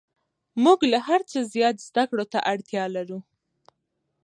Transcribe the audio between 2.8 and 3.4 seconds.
لرو